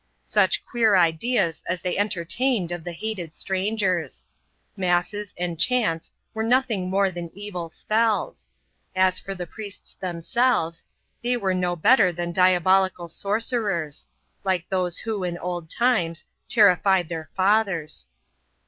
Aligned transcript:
Such 0.23 0.65
queer 0.65 0.95
ideas 0.95 1.61
as 1.67 1.83
they 1.83 1.95
entertained 1.95 2.71
of 2.71 2.83
the 2.83 2.91
hated 2.91 3.35
strangers! 3.35 4.25
Masses 4.75 5.31
and 5.37 5.59
chants 5.59 6.11
were 6.33 6.41
nothing 6.41 6.89
more 6.89 7.11
than 7.11 7.29
evil 7.35 7.69
spells. 7.69 8.47
As 8.95 9.19
for 9.19 9.35
the 9.35 9.45
priests 9.45 9.93
themselves, 9.93 10.85
they 11.21 11.37
were 11.37 11.53
no 11.53 11.75
better 11.75 12.11
than 12.11 12.31
diabolical 12.31 13.07
sorcerers; 13.07 14.07
like 14.43 14.67
those 14.69 14.97
who, 14.97 15.23
in 15.23 15.37
old 15.37 15.69
times, 15.69 16.25
terrified 16.49 17.07
their 17.07 17.29
fathers. 17.35 18.07